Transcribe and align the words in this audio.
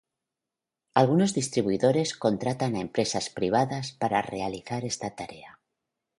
Algunos 0.95 1.35
distribuidores 1.39 2.15
contratan 2.25 2.71
a 2.75 2.79
empresas 2.87 3.25
privadas 3.37 3.85
para 4.01 4.23
realizar 4.33 4.81
esta 4.91 5.09
tarea. 5.19 5.51